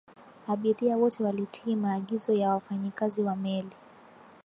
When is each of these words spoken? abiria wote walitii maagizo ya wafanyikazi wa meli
abiria 0.47 0.97
wote 0.97 1.23
walitii 1.23 1.75
maagizo 1.75 2.33
ya 2.33 2.49
wafanyikazi 2.53 3.23
wa 3.23 3.35
meli 3.35 3.75